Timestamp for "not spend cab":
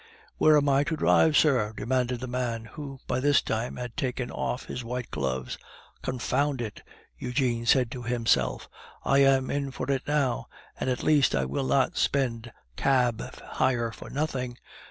11.67-13.21